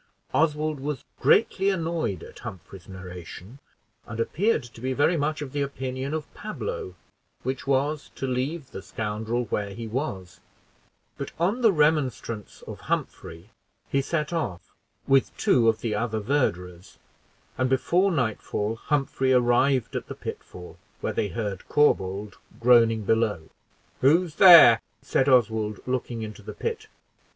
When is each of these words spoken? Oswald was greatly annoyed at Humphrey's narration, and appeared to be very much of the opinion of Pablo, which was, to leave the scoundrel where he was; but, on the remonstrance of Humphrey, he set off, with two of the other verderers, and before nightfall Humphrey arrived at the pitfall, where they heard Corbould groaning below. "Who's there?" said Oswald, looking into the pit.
Oswald 0.33 0.79
was 0.79 1.03
greatly 1.19 1.69
annoyed 1.69 2.23
at 2.23 2.39
Humphrey's 2.39 2.89
narration, 2.89 3.59
and 4.07 4.19
appeared 4.19 4.63
to 4.63 4.81
be 4.81 4.93
very 4.93 5.15
much 5.15 5.43
of 5.43 5.51
the 5.51 5.61
opinion 5.61 6.11
of 6.15 6.33
Pablo, 6.33 6.95
which 7.43 7.67
was, 7.67 8.09
to 8.15 8.25
leave 8.25 8.71
the 8.71 8.81
scoundrel 8.81 9.45
where 9.51 9.75
he 9.75 9.85
was; 9.85 10.39
but, 11.19 11.31
on 11.39 11.61
the 11.61 11.71
remonstrance 11.71 12.63
of 12.65 12.79
Humphrey, 12.89 13.51
he 13.89 14.01
set 14.01 14.33
off, 14.33 14.73
with 15.05 15.37
two 15.37 15.69
of 15.69 15.81
the 15.81 15.93
other 15.93 16.19
verderers, 16.19 16.97
and 17.55 17.69
before 17.69 18.11
nightfall 18.11 18.77
Humphrey 18.77 19.31
arrived 19.33 19.95
at 19.95 20.07
the 20.07 20.15
pitfall, 20.15 20.79
where 21.01 21.13
they 21.13 21.27
heard 21.27 21.67
Corbould 21.69 22.37
groaning 22.59 23.03
below. 23.03 23.49
"Who's 23.99 24.37
there?" 24.37 24.81
said 25.03 25.29
Oswald, 25.29 25.79
looking 25.85 26.23
into 26.23 26.41
the 26.41 26.53
pit. 26.55 26.87